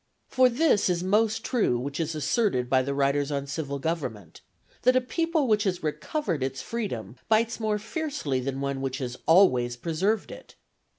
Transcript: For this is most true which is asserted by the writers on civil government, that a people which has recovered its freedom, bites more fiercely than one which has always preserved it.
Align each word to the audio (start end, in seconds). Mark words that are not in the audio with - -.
For 0.27 0.49
this 0.49 0.89
is 0.89 1.03
most 1.03 1.45
true 1.45 1.77
which 1.77 1.99
is 1.99 2.15
asserted 2.15 2.67
by 2.71 2.81
the 2.81 2.95
writers 2.95 3.31
on 3.31 3.45
civil 3.45 3.77
government, 3.77 4.41
that 4.81 4.95
a 4.95 4.99
people 4.99 5.47
which 5.47 5.63
has 5.65 5.83
recovered 5.83 6.41
its 6.41 6.59
freedom, 6.59 7.17
bites 7.29 7.59
more 7.59 7.77
fiercely 7.77 8.39
than 8.39 8.61
one 8.61 8.81
which 8.81 8.97
has 8.97 9.15
always 9.27 9.77
preserved 9.77 10.31
it. 10.31 10.55